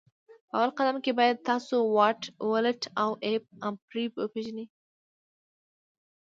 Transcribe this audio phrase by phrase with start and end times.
[0.49, 3.31] په اول قدم کي باید تاسو واټ ولټ او A
[3.67, 4.65] امپري وپيژني